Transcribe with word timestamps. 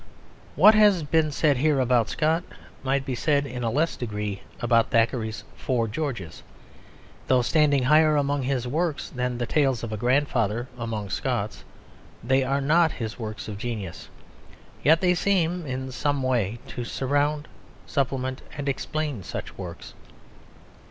What 0.55 0.73
has 0.73 1.03
been 1.03 1.31
said 1.31 1.57
here 1.57 1.79
about 1.79 2.09
Scott 2.09 2.43
might 2.81 3.05
be 3.05 3.13
said 3.13 3.45
in 3.45 3.61
a 3.61 3.69
less 3.69 3.95
degree 3.95 4.41
about 4.59 4.89
Thackeray's 4.89 5.43
Four 5.55 5.87
Georges. 5.87 6.41
Though 7.27 7.43
standing 7.43 7.83
higher 7.83 8.15
among 8.15 8.41
his 8.41 8.67
works 8.67 9.11
than 9.11 9.37
The 9.37 9.45
Tales 9.45 9.83
of 9.83 9.93
a 9.93 9.97
Grandfather 9.97 10.67
among 10.75 11.11
Scott's 11.11 11.63
they 12.23 12.43
are 12.43 12.61
not 12.61 12.93
his 12.93 13.19
works 13.19 13.47
of 13.47 13.59
genius; 13.59 14.09
yet 14.83 15.01
they 15.01 15.13
seem 15.13 15.67
in 15.67 15.91
some 15.91 16.23
way 16.23 16.57
to 16.69 16.83
surround, 16.83 17.47
supplement, 17.85 18.41
and 18.57 18.67
explain 18.67 19.21
such 19.21 19.55
works. 19.55 19.93